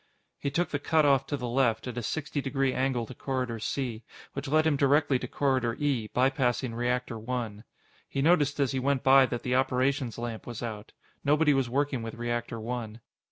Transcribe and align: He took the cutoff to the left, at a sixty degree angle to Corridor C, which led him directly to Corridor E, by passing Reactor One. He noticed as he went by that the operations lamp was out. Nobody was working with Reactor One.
He 0.39 0.49
took 0.49 0.69
the 0.69 0.79
cutoff 0.79 1.27
to 1.27 1.37
the 1.37 1.47
left, 1.47 1.85
at 1.85 1.95
a 1.95 2.01
sixty 2.01 2.41
degree 2.41 2.73
angle 2.73 3.05
to 3.05 3.13
Corridor 3.13 3.59
C, 3.59 4.01
which 4.33 4.47
led 4.47 4.65
him 4.65 4.75
directly 4.75 5.19
to 5.19 5.27
Corridor 5.27 5.75
E, 5.77 6.07
by 6.07 6.31
passing 6.31 6.73
Reactor 6.73 7.19
One. 7.19 7.65
He 8.09 8.19
noticed 8.19 8.59
as 8.59 8.71
he 8.71 8.79
went 8.79 9.03
by 9.03 9.27
that 9.27 9.43
the 9.43 9.53
operations 9.53 10.17
lamp 10.17 10.47
was 10.47 10.63
out. 10.63 10.93
Nobody 11.23 11.53
was 11.53 11.69
working 11.69 12.01
with 12.01 12.15
Reactor 12.15 12.59
One. 12.59 12.99